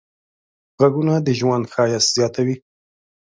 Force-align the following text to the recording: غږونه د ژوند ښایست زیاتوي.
غږونه 0.79 1.13
د 1.25 1.27
ژوند 1.39 1.65
ښایست 1.73 2.09
زیاتوي. 2.17 2.55